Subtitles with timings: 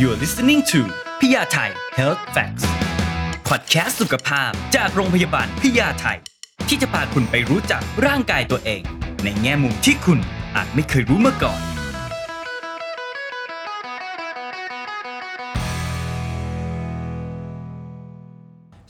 [0.00, 0.80] You're listening to
[1.20, 2.64] พยาไทย Health Facts
[3.48, 6.18] Podcast สุขภาพจากโรงพยาบาลพยาไทย
[6.68, 8.82] ที่จะพาคุณไปรู้จักร่างกายตัวเอง
[9.24, 10.18] ในแง่มุมที่คุณ
[10.56, 11.60] อาจไม่เคยรู้มาก่อน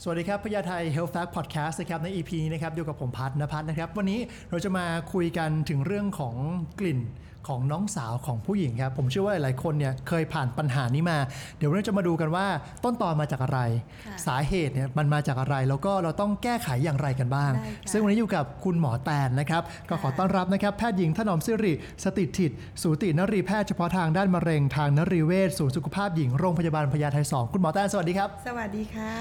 [0.03, 4.19] สวัสดีครับพญาไทย Health Fact Podcast นะครับใน EP นี้นะครับอยู่กับผมพัฒนพัฒน์นะครับ วันนี้
[4.49, 6.35] เราจะมาคุยกันถึงเรื่องของ
[6.79, 6.99] กลิ่น
[7.47, 11.17] ของน้องสาวของผู้หญิงครับผมเชื่อว่าหลายๆคนเนี่ยเคยผ่านปัญหานี้มา
[11.57, 12.45] เดี๋ยวเราจะมาดูกันว่า
[12.83, 13.59] ต้นตอมาจากอะไร
[14.05, 21.73] ค่ะสาเหตุเนี่ยมันมาจากอะไร แล้วก็เราต้องแก้ไขอย่างไรกันบ้างได้ค่ะซึ่งวันนี้อยู่กับคุณหมอแตนนะครับก็ขอต้อนรับนะครับแพทย์หญิงถนอมสิริ
[22.03, 22.51] สติถิต
[22.81, 29.13] สูตินรีแพทย์เฉพาะทางด้านมะเร็งทางนรีเวชศูนย์สุขภาพหญิงโรงพยาบาลพญาไทสองคุณหมอแตนสวัสดีครับ สวัสดีค่ะ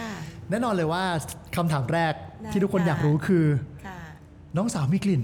[0.50, 1.04] แน่นอนเลยว่า
[1.56, 3.44] คำถามแรกได้ที่ทุกคนค่ะอยากรู้คือ
[3.86, 3.98] ค่ะ
[4.56, 5.22] น้องสาวมีกลิ่น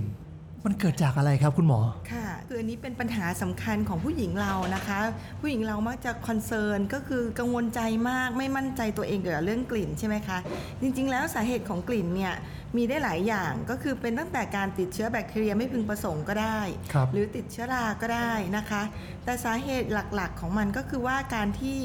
[0.64, 1.80] มันเกิดจากอะไรครับคุณหมอ
[2.12, 5.00] ค่ะ คืออันนี้เป็นปัญหาสำคัญของผู้หญิงเรานะคะ
[5.40, 10.38] ผู้หญิงเรามักจะคอนเซิร์นก็คือกังวลใจมากไม่มั่นใจตัวเองเกี่ยวกับเรื่องกลิ่นใช่ไหมคะ
[10.80, 12.34] จริงๆ แล้วสาเหตุของกลิ่นเนี่ย
[12.76, 16.60] มีได้หลายอย่างก็คือเป็นตั้งแต่การติดเชื้อแบคทีเรียไม่พึงประสงค์ก็ได้
[16.92, 18.82] ครับหรือติดเชื้อราก็ได้นะคะ
[19.24, 21.78] แต่สาเหตุหลักๆของมันก็คือว่าการที่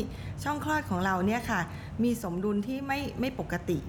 [0.44, 1.62] ช่องคลอดของเราเนี่ยค่ะ
[2.04, 3.80] มีสมดุลที่ไม่ไม่ปกติ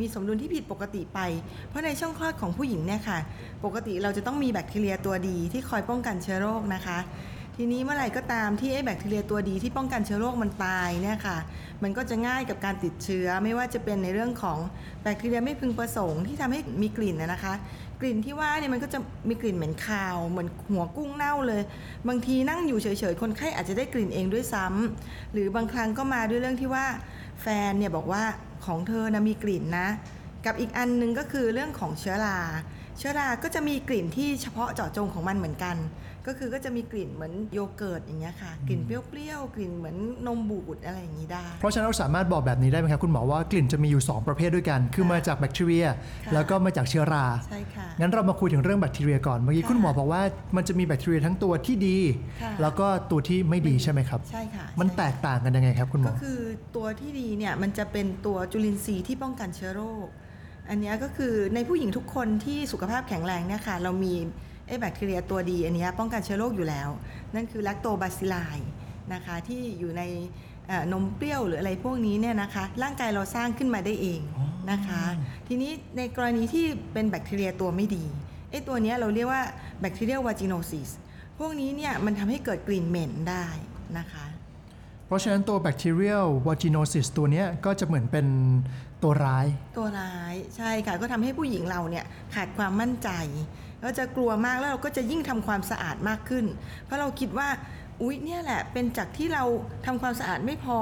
[0.00, 1.20] มีสมดุลที่ผิดปกติไป
[1.68, 3.18] เพราะในช่องคลอดของผู้หญิงเนี่ยค่ะ
[3.64, 6.98] ปกติเราจะต้องมีแบคทีเรียตัวดีที่คอยป้องกันเชื้อโรคนะคะ
[7.56, 11.38] ทีนี้เมื่อไหร่ก็ตามที่ไอ้แบคทีเรียตัวดีที่ป้องกันเชื้อโรคมันตายเนี่ยค่ะ
[11.82, 14.58] มันก็จะง่ายกับการติดเชื้อไม่ว่าจะเป็นในเรื่องของ
[15.02, 17.54] แบคทีเรียไม่พึงประสงค์ที่ทำให้มีกลิ่นนะคะ
[18.00, 18.98] กลิ่นที่ว่าเนี่ยมันก็จะ
[19.28, 21.62] มีกลิ่นเหม็นคาว เหมือนหัวกุ้งเน่าเลย
[22.08, 26.86] บางทีนั่งอยู่เฉยๆคนไข้อาจจะได้กลิ่นเองด้วยซ้ำหรือบางครั้งก็มาด้วยเรื่องที่ว่า
[27.42, 28.24] แฟนเนี่ยบอกว่า
[28.66, 29.88] ของเธอนะมีกลิ่นนะ
[30.46, 32.38] กับอีกอันหนึงก็คือเรื่องของเชื้อรา
[32.98, 35.76] เชื้อราก็จะมีกลิ่นที่เฉพาะเจาะจงของมันเหมือนกัน
[36.26, 45.86] ก็คือก็จะมีกลิ่นเหมือนโยเกิร์ตอย่างเงี้ยค่ะ กลิ่นเปรี้ยวๆ กลิ่นเหมือนนมบูดอะไรอย่างนี้ได้ เพราะฉะนั้นเราสามารถบอกแบบนี้ได้ไหมครับคุณหมอว่ากลิ่นจะมีอยู่ 2 ประเภทด้วยกัน คือมาจากแบคทีเรีย
[46.26, 50.22] ค่ะแล้วก็มาจากเชื้อรา ใช่ค่ะ งั้นเรามาคุยถึงเรื่องแบคทีเรียก่อน เมื่อกี้ค่ะคุณหมอบอกว่า
[50.56, 51.98] มันจะมีแบคทีเรียทั้งตัวที่ดี
[52.42, 56.40] ค่ะแล้วก็ตัวที่ไม่ดีใช่ไหมครับ ใช่ค่ะ มันใช่แตกต่างกันยังไงครับคุณหมก็อคือ
[56.76, 60.06] ตัวที่ดีเนี่ยมันจะเป็นตัวจุลินทรีย์ที่ป้องกันเชื้อโรค
[60.70, 66.88] อันเนี้ยก็คือในผู้หญิงทุกคนที่สุขภาพแข็งแรงเนี่ยค่ะเรามีไอ้แบคทีเรียตัวดีอันเนี้ยป้องกันเชื้อโรคอยู่แล้ว
[67.34, 68.36] นั่นคือแลคโตบาซิลไล
[69.12, 70.02] นะคะที่อยู่ใน
[70.68, 74.20] เอ่อนมเปรี้ยวหรืออะไรพวกนี้เนี่ยนะคะร่างกายเราสร้างขึ้นมาได้เอง
[74.70, 75.02] นะคะ
[75.48, 78.04] ทีนี้ในกรณีที่เป็นแบคทีเรียตัวไม่ดี
[78.50, 79.42] ไอ้ตัวเนี้ยเราเรียกว่า
[79.80, 80.90] แบคทีเรียวาจิโนซิส
[81.38, 83.46] พวกนี้เนี่ยมันทำให้เกิดกลิ่นเหม็นได้
[83.98, 84.26] นะคะ
[85.06, 88.26] เพราะฉะนั้นตัวแบคทีเรียลวาจิโนซิสตัวเนี้ยก็จะเหมือนเป็น
[89.02, 89.46] ตัวร้าย
[89.78, 92.04] ตัวร้ายใช่ค่ะก็ทำให้ผู้หญิงเราเนี่ย
[92.34, 93.10] ขาดความมั่นใจ
[93.84, 96.44] ก็จะกลัวมากแล้วเราก็จะยิ่งทำความสะอาดมากขึ้น
[96.84, 97.48] เพราะเราคิดว่า
[98.02, 99.44] อุ๊ยเนี่ยแหละเป็นจากที่เรา
[99.86, 100.78] ทำความสะอาดไม่พอ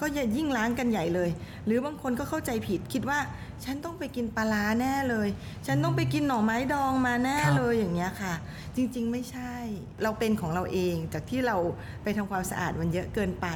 [0.00, 1.30] ก็จะยิ่งล้างกันใหญ่เลย
[1.66, 3.18] หรือบางคนก็เข้าใจผิดคิดว่า
[3.64, 5.28] ฉันต้องไปกินปลาร้าแน่เลย
[5.66, 8.34] ฉันต้องไปกินหน่อไม้ดองมาแน่ครับเลยอย่างเงี้ยค่ะ
[8.76, 9.54] จริงๆไม่ใช่
[10.02, 11.56] เราเป็นของเราเองจากที่เรา
[12.02, 13.46] ไปทำความสะอาดมันเยอะเกินไป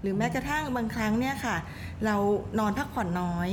[0.00, 1.56] หรือแม้กระทั่งบางครั้งเนี่ยค่ะ
[2.04, 2.16] เรา
[2.58, 3.48] นอนพักผ่อนน้อย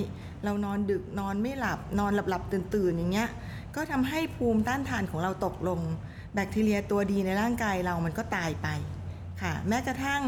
[0.46, 3.30] เรานอนดึกนอนไม่หลับนอนหลับหลับตื่นตื่นๆอย่างเงี้ย
[3.78, 5.80] ก็ทำให้ภูมิต้านทานของเราตกลง
[6.34, 8.68] แบคทีเรียตัวดีในร่างกายเรามันก็ตายไป
[9.42, 10.24] ค่ะ แม้กระทั่ง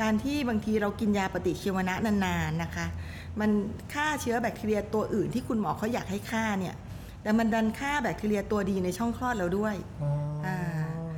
[0.00, 2.86] การที่บางทีเรากินยาปฏิชีวนะนานๆนะคะ
[3.40, 3.50] มัน
[3.94, 6.74] ฆ่าเชื้อแบคทีเรียตัวอื่นที่คุณหมอเขาอยากให้ฆ่าเนี่ย
[7.22, 9.74] แต่มันดันฆ่าแบคทีเรียตัวดีในช่องคลอดเราด้วย
[10.46, 10.58] อ่า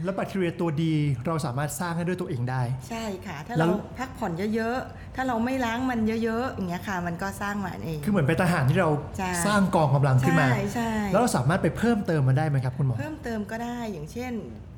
[0.05, 0.95] แล้วแบคทีเรียตัวดี
[1.27, 14.33] เราสามารถสร้างให้ด้วยตัวเองได้ ใช่ค่ะ ถ้าแล้วเราพักผ่อนเยอะๆ ถ้าเราไม่ล้างมันเยอะๆอย่างเงี้ยค่ะ มันก็สร้างมาเอง คือเหมือนเป็นทหารที่เราใช่สร้างกองกำลังขึ้นมาใช่ใช่แล้วเราสามารถไปเพิ่มเติมมันได้ไหมครับคุณหมอ เพิ่มเติมก็ได้อย่างเช่น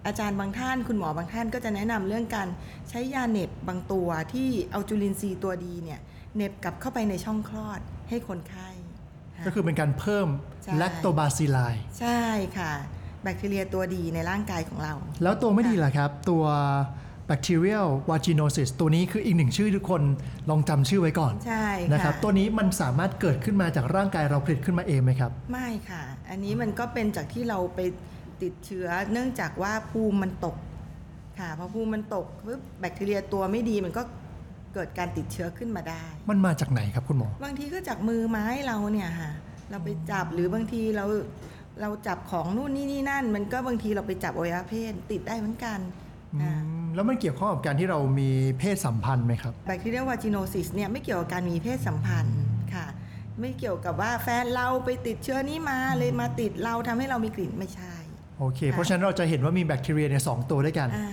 [0.07, 2.49] อาจารย์บางท่านคุณหมอบางท่านก็จะแนะนำเรื่องการ
[2.91, 6.01] ใช้ยาเหน็บบางตัวที่เอาจุลินทรีย์ตัวดีเนี่ย
[6.35, 8.69] เหน็บกลับเข้าไปในช่องคลอดให้คนไข้
[9.37, 10.29] ค่ะก็คือเป็นการเพิ่ม
[10.65, 11.59] ใช่แลคโตบาซิลไล
[12.01, 12.21] ใช่
[12.59, 12.73] ค่ะ
[13.25, 16.45] แบคทีเรียตัวดีในร่างกายของเรา แล้วตัวไม่ดีล่ะครับ ตัว
[17.31, 20.03] bacterial vaginosis ตัวนี้คืออีกหนึ่งชื่อทุกคน
[20.51, 27.81] ลองจำชื่อไว้ก่อนใช่นะครับตัวนี้มันสามารถเกิดขึ้นมาจากร่างกายเราผลิตขึ้นมาเองไหมครับ ไม่ค่ะ อันนี้มันก็เป็นจากที่เราไป
[28.43, 30.57] ติดเชื้อเนื่องจากว่าภูมิมันตก
[31.39, 34.03] ค่ะพอภูมิมันตกปุ๊บแบคทีเรียตัวไม่ดีมันก็
[34.75, 39.33] เกิดการติดเชื้อขึ้นมาได้ มันมาจากไหนครับคุณหมอ บางทีก็จากมือไม้เราเนี่ยค่ะ
[39.71, 41.05] เราไปจับหรือบางทีเรา
[41.81, 45.79] เราจับของนู่นนี่นี่นั่น มันก็บางทีเราไปจับอวัยวะเพศติดได้เหมือนกัน
[46.35, 46.55] อือ่า
[46.85, 52.41] มแล้วมันเกี่ยวข้องกับการที่เรามีเพศสัมพันธ์ไหมครับแบคทีเรียวาจิโนซิสเนี่ยไม่เกี่ยวกับการมีเพศสัมพันธ์
[52.75, 52.87] ค่ะ
[53.41, 57.95] ไม่เกี่ยวกับว่าแฟนเราไปติดเชื้อนี้มาเลยมาติดเราทำให้เรามีกลิ่นไม่ใช่
[58.39, 61.09] โอเค เพราะฉะนั้นเราจะเห็นว่ามีแบคทีเรียเนี่ยสองตัวด้วยกันอ่า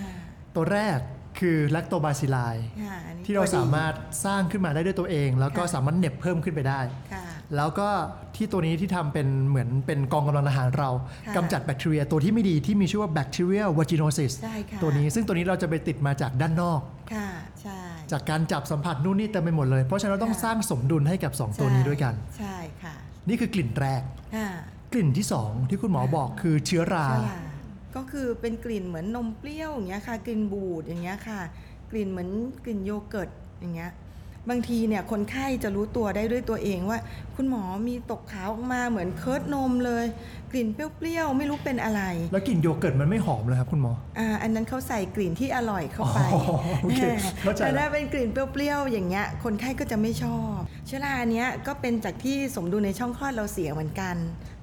[0.56, 0.98] ตัวแรก
[1.38, 2.54] คือแลคโตบาซิล i
[2.84, 3.94] ค่ะอันนี้ที่เราตัวดีสามารถ
[4.24, 6.80] สร้างขึ้นมาได้ด้วยตัวเอง แล้วก็ค่ะสามารถเหน็บเพิ่มขึ้นไปได้
[7.12, 7.24] ค่ะ
[7.56, 7.88] แล้วก็
[8.36, 10.90] ที่ตัวนี้ที่ทำเป็นเหมือนเป็นกองกำลังอาหารเรา
[11.26, 16.80] ค่ะกำจัดแบคทีเรียตัวที่ไม่ดีที่มีชื่อว่าแบคทีเรีย vaginosis ใช่ค่ะตัวนี้ซึ่งตัวนี้เราจะไปติดมาจากด้านนอก
[17.14, 17.28] ค่ะ
[17.62, 17.80] ใช่
[18.12, 22.94] จากการจับสัมผัสนู่นนี่เต็มไปหมดเลย เพราะฉะนั้นเราต้องค่ะสร้างสมดุลให้กับ 2 ตัวนี้ด้วยกัน ใช่ค่ะ
[23.28, 24.02] นี่คือกลิ่นแรก
[24.36, 24.48] ค่ะ
[24.92, 27.40] กลิ่นที่ 2 ที่คุณหมอบอกคือเชื้อราเชื้อรา
[27.96, 31.40] ก็คือเป็นกลิ่นเหมือนนมเปรี้ยวอย่างเงี้ยค่ะ กลิ่นบูดอย่างเงี้ยค่ะ
[31.90, 32.30] กลิ่นเหมือน
[32.64, 33.90] กลิ่นโยเกิร์ตอย่างเงี้ย
[34.50, 36.98] บางทีเนี่ยคนไข้จะรู้ตัวได้ด้วยตัวเองว่า
[37.36, 40.04] คุณหมอมีตกขาวออกมาเหมือนเคิร์ดนมเลย
[40.52, 42.02] กลิ่นเปรี้ยวๆไม่รู้เป็นอะไร
[42.32, 46.42] แล้วกลิ่นโยเกิร์ตมันไม่หอมเลยครับคุณหมออ่าอันนั้นเขาใส่กลิ่นที่อร่อยเข้าไปอ๋อ
[46.82, 47.00] โอเค
[47.40, 54.14] เข้าใจแต่แล้วถ้าเป็นกลิ่นเปรี้ยวๆอย่างเงี้ยคนไข้ก็จะไม่ชอบ เชื้อราเนี้ยก็เป็นจากที่สมดุลในช่องคลอดเราเสียเหมือนกัน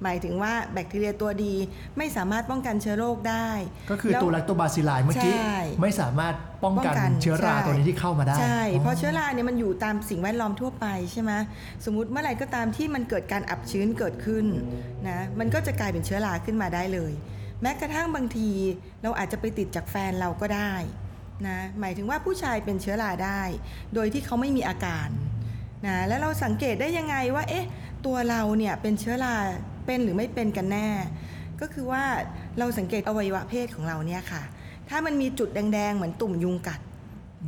[0.02, 1.54] หมายถึงว่าแบคทีเรียตัวดี
[1.98, 3.48] ไม่สามารถป้องกันเชื้อโรคได้
[3.90, 6.34] ก็คือตัวแลล้วคโตบาซิล i เมื่อกี้ใช่ไม่สามารถ
[6.64, 11.32] ป้องกันป้องกันเชื้อราใช่ตัวนี้ที่เข้ามาได้ ใช่ เพราะเชื้อราเนี่ยมันอยู่ตามสิ่งแวดล้อมทั่วไปใช่ไหม
[11.84, 14.46] สมมุติเมื่อไหร่ก็ตามที่มันเกิดการอับชื้นเกิดขึ้น
[15.08, 17.12] นะมันก็จะกลายเป็นเชื้อราขึ้นมาได้เลย
[17.62, 18.50] แม้กระทั่งบางที
[19.02, 20.72] เราอาจจะไปติดจากแฟนเราก็ได้
[21.48, 23.42] นะหมายถึงว่าผู้ชายเป็นเชื้อราได้
[23.94, 25.08] โดยที่เขาไม่มีอาการ
[25.86, 27.66] นะแล้วเราสังเกตได้ยังไงว่าเอ๊ะ
[28.06, 29.34] ตัวเราเนี่ยเป็นเชื้อรา
[29.86, 30.88] เป็นหรือไม่เป็นกันแน่
[31.60, 32.04] ก็คือว่า
[32.58, 34.42] เราสังเกตอวัยวะเพศของเราเนี่ยค่ะ
[34.90, 36.80] ถ้ามันมีจุดแดงๆ เหมือนตุ่มยุงกัด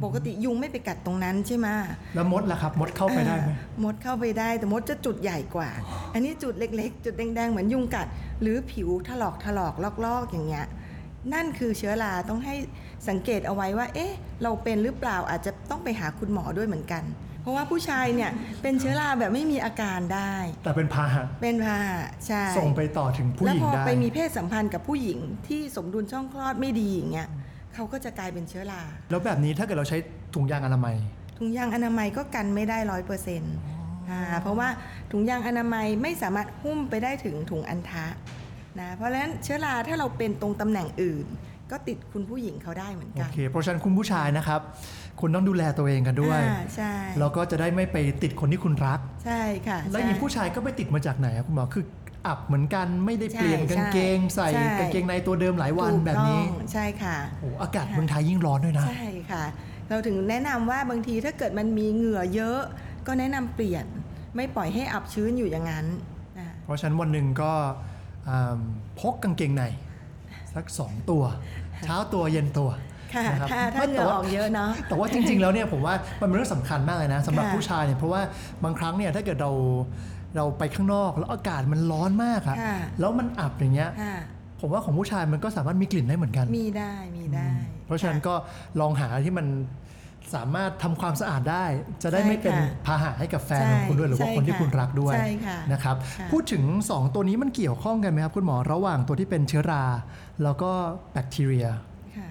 [0.05, 1.67] ปกติยุงไม่ไปกัดตรงนั้นใช่ไหม
[2.15, 5.71] แล้วมดล่ะครับมดเข้าไปได้ไหมอ่ามดเข้าไปได้แต่มดจะจุดใหญ่กว่า
[6.15, 8.07] อันนี้จุดเล็กๆ จุดแดงๆ เหมือนยุงกัด
[8.43, 9.75] หรือผิวถลอกถลอก
[10.05, 10.67] ลอกๆอย่างเงี้ย
[11.35, 12.55] นั่นคือเชื้อราต้องให้
[13.09, 14.13] สังเกตเอาไว้ว่า เอ๊ะ
[14.43, 17.03] เราเป็นหรือเปล่าอาจจะต้องไปหาคุณหมอด้วยเหมือนกัน
[17.43, 18.31] เพราะว่าผู้ชายเนี่ย
[18.63, 20.35] เป็นเชื้อราแบบไม่มีอาการได้
[20.65, 25.19] แต่เป็นพาหะเป็นพาหะใช่ส่งไปต่อถึงผู้แล้วหญิงพอได้ไปมีเพศสัมพันธ์กับผู้หญิง
[25.49, 27.29] ที่สมดุลช่องคลอดไม่ดีอย่างเงี้ย
[27.75, 29.99] เขาก็จะกลายเป็นเชื้อรา แล้วแบบนี้ถ้าเกิดเราใช้
[30.35, 30.97] ถุงยางอนามัย
[31.39, 33.57] ถุงยางอนามัยก็กันไม่ได้ร้อยเปอร์เซ็นต์
[34.43, 34.69] เพราะว่า
[35.13, 38.07] ถุงยางอนามัยไม่สามารถหุ้มไปได้ถึงถุงอันทะ
[38.81, 41.27] นะ เพราะฉะนั้นเชื้อราถ้าเราเป็นตรงตำแหน่งอื่น
[41.73, 44.61] ก็ติดคุณผู้หญิงเขาได้เหมือนโอกันเค เพราะฉะนั้นคุณผู้ชายนะครับ
[45.21, 51.85] คุณต้องดูแลตัวเองกันด้วยอ่าใช่แล้วก็จะได้ไม่ไปติดคนที่คุณรัก ใช่ค่ะ แล้วใช่อย่างนี้ผู้ชายก็ไปติดมาจากไหนครับคุณหมอ คือ
[52.27, 59.45] อับเหมือนกันไม่ได้เปลี่ยนใช่กางเกง ใส่ใช่กางเกงในตัวเดิมหลายวันถูกแบบนี้ต้องใช่ค่ะโอ้อากาศเมืองไทยยิ่งร้อนด้วยนะ ใช่ค่ะ
[59.89, 62.61] เราถึงแนะนำว่าบางทีถ้าเกิดมันมีเหงื่อเยอะ
[63.07, 63.85] ก็แนะนำเปลี่ยน
[64.37, 65.87] ไม่ปล่อยให้อับชื้นอยู่อย่างนั้น
[66.39, 67.53] นะเพราะฉะนั้นวันหนึ่งก็
[68.29, 68.59] อ่า
[69.01, 69.65] พกกางเกงใน
[70.55, 71.23] สักสองตัว
[71.85, 72.71] เช้าตัวเย็นตัว
[73.15, 78.21] ค่ะนะครับถ้าถ้าเหงื่แต่อว่าออกเยอะเนาะแต่ว่าจริง ๆ แล้วเนี่ยผมว่ามันเป็นเรื่องสำคัญมากเลยนะสำหรับค่ะผู้ชายเนี่ยเพราะว่า
[78.65, 79.53] บางครั้งเนี่ยถ้าเกิดเรา
[80.37, 84.17] เราไปข้างนอกแล้วอากาศมันร้อนมากอะค่ะแล้วมันอับอย่างเงี้ยค่ะ
[84.61, 87.49] ผมว่าของผู้ชายมันก็สามารถมีกลิ่นได้เหมือนกัน มีได้มีได้
[87.87, 88.35] เพราะฉะนั้นก็
[88.81, 89.47] ลองหาที่มัน
[90.35, 91.65] สามารถทำความสะอาดได้
[92.03, 99.85] จะได้ใช่ไม่เป็นค่ะพาหะให้กับแฟนใช่ของคุณด้วยหรือว่าใช่คนที่ค่ะคุณรักด้วยใช่ค่ะนะครับค่ะพูดถึง 2 ตัวนี้มันเกี่ยวข้องกันไหมครับ คุณหมอระหว่างตัวที่เป็นเชื้อรา
[100.43, 100.71] แล้วก็
[101.13, 101.69] แบคทีเรีย
[102.17, 102.31] ค่ะ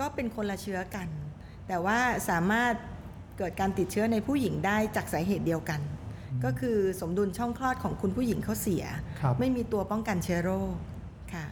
[0.00, 1.08] ก็เป็นคนละเชื้อกัน
[1.68, 1.98] แต่ว่า
[2.30, 2.72] สามารถ
[3.38, 5.80] เกิดการติดเชื้อในผู้หญิงได้จากสาเหตุเดียวกัน
[6.44, 8.84] ก็คือสมดุลช่องคลอดของคุณผู้หญิงเขาเสีย
[9.20, 10.89] ครับไม่มีตัวป้องกันเชื้อโรคค่ะ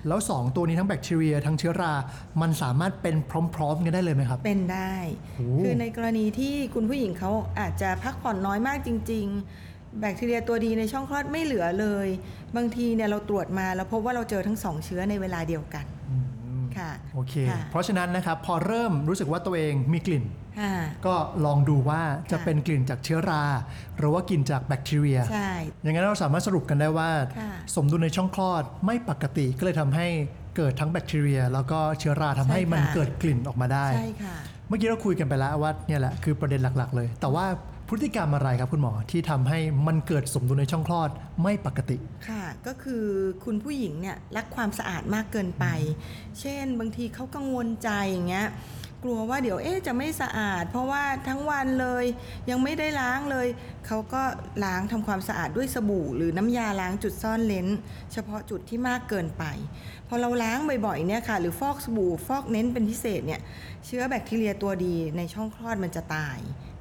[0.08, 1.92] แล้ว 2 ตัวนี้ทั้งแบคทีเรีย ทั้งเชื้อรา
[2.40, 3.16] มันสามารถเป็น
[3.54, 4.96] พร้อมๆกันได้เลยไหมครับ เป็นได้
[5.36, 7.30] โอ้คือในกรณีที่คุณผู้หญิงเขา
[7.60, 9.26] อาจจะพักผ่อนน้อยมากจริง
[9.62, 12.08] ๆ แบคทีเรียตัวดีในช่องคลอดไม่เหลือเลย
[12.56, 16.16] บางทีเนี่ยเราตรวจมาแล้วพบว่าเราเจอทั้งสองเชื้อในเวลาเดียวกันอื
[16.60, 20.47] มค่ะโอเคค่ะเพราะฉะนั้นนะครับพอเริ่มรู้สึกว่าตัวเองมีกลิ่นค่ะ
[21.06, 23.44] ก็ลองดูว่าจะค่ะเป็นกลิ่นจากเชื้อรา
[23.98, 25.50] หรือว่ากลิ่นจากแบคทีเรียใช่
[25.82, 30.06] อย่างนั้นเราสามารถสรุปกันได้ว่าค่ะสมดุลในช่องคลอดไม่ปกติก็เลยทำให้
[30.56, 34.36] เกิดทั้งแบคทีเรีย แล้วก็เชื้อราทำให้ใช่ค่ะมันเกิดกลิ่นออกมาได้ใช่ค่ะ
[34.68, 37.46] เมื่อกี้เราคุยกันไปแล้วว่าเนี่ยแหละคือประเด็นหลักๆ เลย แต่ว่า
[37.88, 41.10] พฤติกรรมอะไรครับคุณหมอที่ทำให้มันเกิดสมดุลในช่องคลอด
[41.42, 41.98] ไม่ปกติ
[42.28, 43.04] ค่ะ ก็คือ
[43.44, 45.64] คุณผู้หญิงเนี่ยรักความสะอาดมากเกินไป
[46.40, 48.48] เช่น บางทีเขากังวลใจอย่างเงี้ย
[49.04, 52.04] กลัวว่าเดี๋ยวเอ๊ะจะไม่สะอาด เพราะว่าทั้งวันเลย
[52.50, 53.46] ยังไม่ได้ล้างเลย
[53.86, 54.22] เขาก็
[54.64, 57.68] ล้างทำความสะอาดด้วยสบู่ หรือน้ำยาล้างจุดซ่อนเลน
[58.12, 59.44] เฉพาะจุดที่มากเกินไป
[60.08, 63.40] พอเราล้างบ่อยๆเนี่ยค่ะ หรือฟอกสบู่ฟอกเน้นเป็นพิเศษเนี่ย
[63.86, 66.38] เชื้อแบคทีเรียตัวดีในช่องคลอดมันจะตาย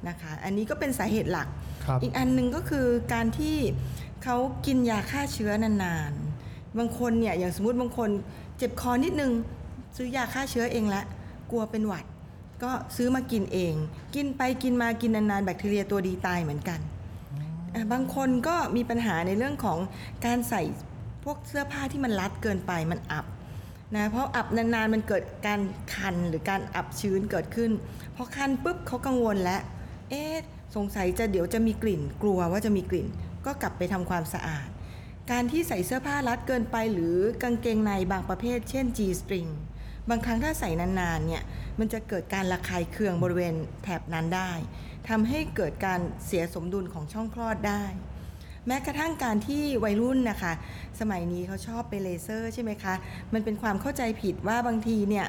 [0.08, 1.48] นะคะ อันนี้ก็เป็นสาเหตุหลัก
[1.84, 3.56] ครับอีกอันหนึ่งก็คือการที่
[4.24, 8.10] เขากินยาฆ่าเชื้อนานๆบางคนเนี่ยอย่างสมมติบางคน
[8.58, 9.32] เจ็บคอนิดนึง
[9.96, 11.02] ซื้อยาฆ่าเชื้อเองละ
[11.50, 12.04] กลัวเป็นหวัด
[12.62, 13.74] ก็ซื้อมากินเอง
[14.14, 16.80] กินไปกินมากินนานๆแบคทีเรียตัวดีตายเหมือนกัน
[17.74, 19.78] อะบางคนก็มีปัญหาในเรื่องของ
[20.26, 20.62] การใส่
[21.24, 23.26] พวกเสื้อผ้าที่มันรัดเกินไปมันอับ
[23.96, 25.60] นะเพราะอับนานๆมันเกิดการ
[25.94, 27.70] คันหรือการอับชื้นเกิดขึ้น
[28.16, 29.62] พอคันปุ๊บเขากังวลแล้ว
[30.10, 30.34] เอ๊ะ
[30.76, 33.06] สงสัยจะเดี๋ยวจะมีกลิ่น กลัวว่าจะมีกลิ่น
[33.46, 34.68] ก็กลับไปทำความสะอาด
[35.30, 39.50] การที่ใส่เสื้อผ้ารัดเกินไปหรือกางเกงในบางประเภท เช่น G string
[40.10, 41.42] บางครั้งถ้าใส่นานๆเนี่ย
[41.78, 44.52] มันจะเกิดการระคายเคืองบริเวณแถบนั้นได้
[45.08, 47.84] ทำให้เกิดการเสียสมดุลของช่องคลอดได้
[48.66, 50.52] แม้กระทั่งการที่วัยรุ่นนะคะ
[51.00, 52.94] สมัยนี้เขาชอบไปเลเซอร์ใช่ไหมคะ
[53.32, 55.26] มันเป็นความเข้าใจผิดว่าบางทีเนี่ย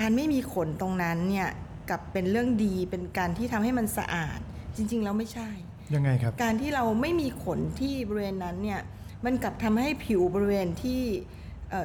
[0.00, 1.48] การไม่มีขนตรงนั้นเนี่ย
[1.90, 4.38] กลับเป็นเรื่องดีเป็นการที่ทำให้มันสะอาด
[4.76, 5.50] จริง ๆ แล้วไม่ใช่
[5.94, 8.80] ยังไงครับ การที่เราไม่มีขนที่บริเวณนั้นเนี่ย
[9.24, 11.42] มันกลับทำให้ผิวบริเวณที่เอ่อ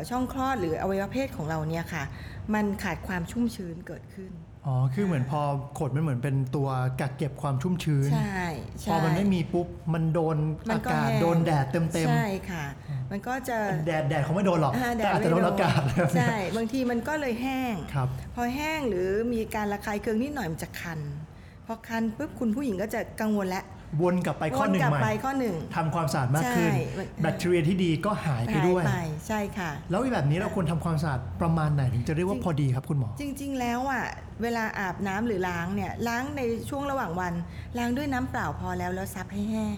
[0.09, 2.03] ช่องคลอดหรืออวัยวะเพศของเราเนี่ยค่ะ
[2.53, 4.31] มันขาดความชุ่มชื้นเกิดขึ้น
[4.65, 5.41] อ๋อ คือเหมือนพอ
[5.79, 6.69] ขดมันเหมือนเป็นตัว
[7.01, 8.43] กักเก็บความชุ่มชื้น ใช่
[8.81, 10.38] ใช่พอมันไม่มีปุ๊บ มันโดน
[10.69, 12.65] มัอานก็กาศแห้งโดนแดดเต็มใช่ค่ะ
[13.12, 21.00] มันก็จะๆแดดแดดเขาไม่โดนหรอกอ่าแดแต่ดอาจจะโดนอากาศไม่โดนใช่ บางทีมันก็เลยแห้งครับพอแห้งหรือมีการระคายเคืองนิดหน่อยมันจะคัน
[21.65, 23.65] พอคันปุ๊บคุณผู้หญิงก็จะกังวลแล้ว
[24.01, 28.93] วนกลับไปข้อหนึ่งวนกลับใหม่ไปข้อหนึ่งทำความสะอาดมากขึ้นใช่มันแบคทีเรียที่ดีก็หายไปด้วยหายไป
[29.27, 34.05] ใช่ค่ะ แล้วแบบนี้เราควรทำความสะอาดประมาณไหนถึงจะเรียกว่าพอดีครับคุณหมอ จริง ๆ แล้วอะ
[34.41, 37.34] เวลาอาบน้ำหรือล้างเนี่ยล้างในช่วงระหว่างวัน
[37.77, 39.77] ล้างด้วยน้ำเปล่าพอแล้วแล้วซับให้แห้ง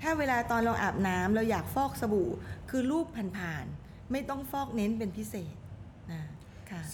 [0.00, 2.28] ถ้าเวลาตอนเราอาบน้ำเราอยากฟอกสบู่
[2.70, 3.06] คือรูป
[3.38, 5.54] ผ่านๆไม่ต้องฟอกเน้นเป็นพิเศษ
[6.12, 6.35] นะค่ะ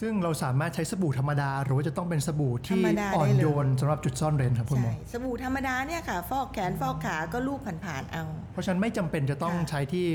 [0.01, 10.05] ซึ่งเราสามารถใช้สบู่ธรรมดา หรือว่าจะต้องเป็นสบู่ที่ธรรมดาได้เลยอ่อนโยนสำหรับจุดซ่อนเร้นครับคุณหมใช่อสบู่ธรรมดาเนี่ยค่ะ ฟอกแขนฟอกขาก็รูปผ่านๆเอา เพราะฉะนั้นไม่จำเป็นจะต้องค่ะใช้ที่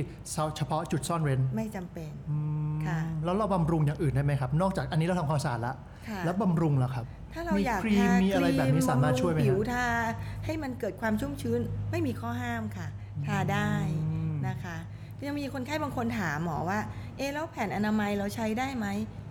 [0.57, 2.39] เฉพาะจุดซ่อนเร้นไม่จำเป็นอื
[2.75, 5.77] มค่ะแล้วเราบำรุงอย่างอื่นได้ไหมครับ นอกจากอันนี้เราทำความสะอาดแล้ว
[6.09, 9.89] ค่ะแล้วบำรุงล่ะครับถ้าเรามีอยากครีมทามีอะไรแบบนี้สามารถช่วยไหมบำรุงผิวครับทา
[10.45, 11.61] ให้มันเกิดความชุ่มชื้น
[11.91, 12.89] ไม่มีข้อห้ามค่ะ
[13.27, 13.71] ทาได้
[14.49, 14.77] นะคะ
[15.27, 16.79] ยังมีคนไข้บางคนถามหมอว่า
[17.17, 18.87] เอะแล้วแผ่นอนามัยเราใช้ได้ไหม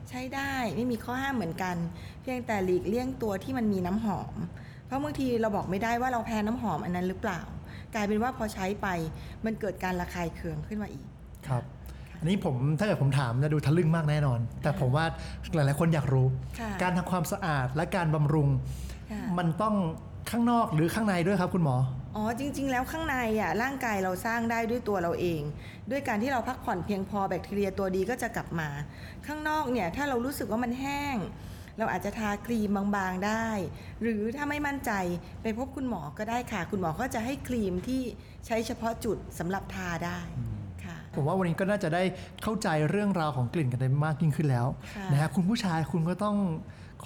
[0.10, 1.76] ใช้ได้ไม่มีข้อห้ามเหมือนกัน
[2.22, 4.34] เพียงแต่หลีกเลี่ยงตัวที่มันมีน้ำหอม
[4.86, 7.42] เพราะบางทีเราบอกไม่ได้ว่าเราแพ้น้ำหอมอันนั้นหรือเปล่า
[7.94, 8.88] กลายเป็นว่าพอใช้ไป
[9.46, 11.06] มันเกิดการระคายเคืองขึ้นมาอีก
[11.48, 11.64] ครับ
[12.20, 15.06] อันนี้ผมถ้าเกิดผมถามจะดูทะลึ่งมากแน่นอน แต่ผมว่า
[15.54, 16.28] หลายๆคนอยากรู้
[16.60, 18.50] ค่ะการทำความสะอาดและการบำรุง
[19.12, 19.76] ค่ะมันต้อง
[20.30, 21.76] ข้างนอกหรือข้างในด้วยครับคุณหมอ
[22.20, 25.42] อ๋อจริง ๆ แล้วข้างในอะร่างกายเราสร้างได้ด้วยตัวเราเอง
[25.92, 28.70] ด้วยการที่เราพักผ่อนเพียงพอแบคทีเรียตัวดีก็จะกลับมา
[29.28, 31.18] ข้างนอกเนี่ยถ้าเรารู้สึกว่ามันแห้ง
[31.78, 33.48] เราอาจจะทาครีมบางๆได้
[34.02, 34.92] หรือถ้าไม่มั่นใจ
[35.42, 38.02] ไปพบคุณหมอก็ได้ค่ะ คุณหมอก็จะให้ครีมที่
[38.46, 40.20] ใช้เฉพาะจุดสำหรับทาได้
[40.84, 42.04] ค่ะผมว่าวันนี้ก็น่าจะได้
[42.44, 46.38] เข้าใจเรื่องราวของกลิ่นกันได้มากยิ่งขึ้นแล้วค่ะนะฮะคุณผู้ชายคุณก็ต้อง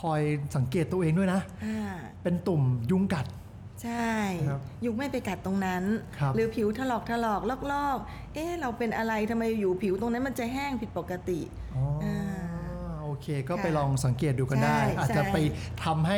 [0.02, 0.22] คอย
[0.56, 3.26] สังเกตตัวเองด้วยนะอ่าเป็นตุ่มยุงกัด
[3.84, 4.12] ใช่
[4.50, 5.84] ครับยุงไม่ไปกัดตรงนั้น
[6.20, 11.40] ครับหรือผิวถลอกถลอกลอกๆเอ๊ะเราเป็นอะไรทำไมอยู่ผิวตรงนั้นมันจะแห้งผิดปกติ
[11.76, 12.16] อ๋ออา
[13.04, 15.38] โอเค ก็ไปค่ะลองสังเกตดูกันได้ ใช่อาจจะใช่ไป
[15.86, 16.18] ทำให้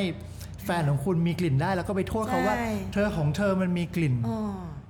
[0.66, 4.40] แฟนของคุณมีกลิ่นได้ แล้วก็ไปโทษเขาว่า ใช่ เธอของเธอมันมีกลิ่น อ๋อ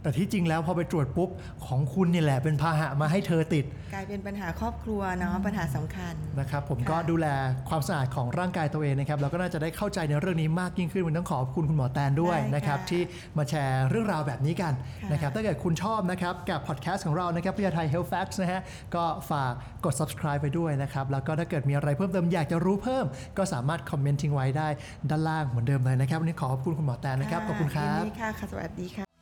[0.04, 1.30] แต่ที่จริงแล้วพอไปตรวจปุ๊บ
[1.66, 7.28] ของคุณนี่แหละเป็นพาหะมาให้เธอติด กลายเป็นปัญหาครอบครัวเนาะปัญหาสำคัญนะครับผมค่ะก็ดูแล
[7.70, 13.02] ความสะอาดของร่างกายตัวเองนะครับแล้วก็น่าจะได้เข้าใจในเรื่องนี้มากยิ่งขึ้นวันนี้ต้องขอบคุณคุณหมอแตนด้วยได้ค่ะนะครับที่
[13.38, 18.62] มาแชร์เรื่องราวแบบนี้กันค่ะนะครับถ้าเกิดคุณชอบนะครับกับพอดแคสต์ของเรานะครับพิยาไทย Health Facts นะฮะ
[18.96, 19.52] ก็ฝาก
[19.86, 23.06] กด subscribe ไปด้วยนะครับแล้วก็ถ้าเกิดมีอะไรเพิ่มเติมอยากจะรู้เพิ่ม
[23.38, 24.68] ก็สามารถคอมเมนต์ทิ้งไว้ได้
[25.10, 29.13] ด้านล่างเหมือนเดิมเลยนะครับวันนี้ขอขอบคุณคุณหมอแตนนะครับขอบคุณครับยินดีค่ะค่ะสวัสดีค่ะ